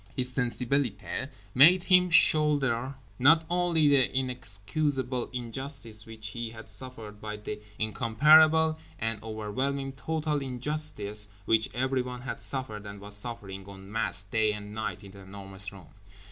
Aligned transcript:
His 0.15 0.33
sensibilité 0.33 1.29
made 1.53 1.83
him 1.83 2.09
shoulder 2.09 2.95
not 3.19 3.45
only 3.51 3.87
the 3.87 4.11
inexcusable 4.17 5.29
injustice 5.31 6.07
which 6.07 6.29
he 6.29 6.49
had 6.49 6.71
suffered 6.71 7.21
but 7.21 7.45
the 7.45 7.61
incomparable 7.77 8.79
and 8.97 9.21
overwhelming 9.21 9.91
total 9.91 10.41
injustice 10.41 11.29
which 11.45 11.69
everyone 11.75 12.21
had 12.21 12.41
suffered 12.41 12.87
and 12.87 12.99
was 12.99 13.15
suffering 13.15 13.63
en 13.69 13.91
masse 13.91 14.23
day 14.23 14.53
and 14.53 14.73
night 14.73 15.03
in 15.03 15.11
The 15.11 15.19
Enormous 15.19 15.71
Room. 15.71 15.85